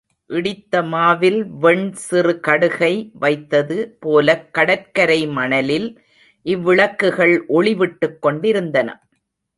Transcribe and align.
இடித்த 0.29 0.83
மாவில் 0.83 1.45
வெண்சிறுகடுகை 1.61 2.91
வைத்தது 3.13 3.77
போலக் 3.99 4.53
கடற்கரை 4.53 5.27
மணலில் 5.29 5.87
இவ்விளக்குகள் 6.45 7.35
ஒளி 7.49 7.73
விட்டுக் 7.75 8.21
கொண்டிருந்தன. 8.21 8.89